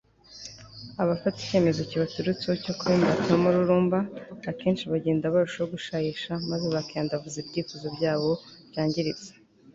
[1.01, 3.99] abafata icyemezo kibaturutseho cyo kuba imbata z'umururumba,
[4.51, 8.31] akenshi bagenda barushaho gushayisha, maze bakiyandavuza ibyifuzo byabo
[8.71, 9.29] byangiritse